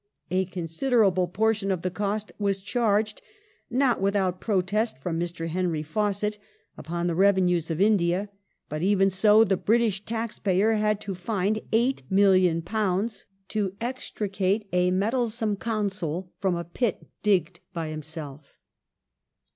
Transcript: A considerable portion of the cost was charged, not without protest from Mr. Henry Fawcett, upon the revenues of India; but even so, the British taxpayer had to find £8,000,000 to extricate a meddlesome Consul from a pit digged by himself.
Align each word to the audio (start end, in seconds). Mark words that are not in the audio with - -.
A 0.31 0.45
considerable 0.45 1.27
portion 1.27 1.69
of 1.69 1.83
the 1.83 1.91
cost 1.91 2.31
was 2.39 2.59
charged, 2.59 3.21
not 3.69 4.01
without 4.01 4.41
protest 4.41 4.97
from 4.97 5.19
Mr. 5.19 5.47
Henry 5.49 5.83
Fawcett, 5.83 6.39
upon 6.75 7.05
the 7.05 7.13
revenues 7.13 7.69
of 7.69 7.79
India; 7.79 8.29
but 8.67 8.81
even 8.81 9.11
so, 9.11 9.43
the 9.43 9.55
British 9.57 10.03
taxpayer 10.03 10.71
had 10.73 10.99
to 11.01 11.13
find 11.13 11.57
£8,000,000 11.71 13.25
to 13.49 13.75
extricate 13.79 14.67
a 14.73 14.89
meddlesome 14.89 15.55
Consul 15.55 16.33
from 16.39 16.55
a 16.55 16.63
pit 16.63 17.05
digged 17.21 17.59
by 17.71 17.89
himself. 17.89 18.57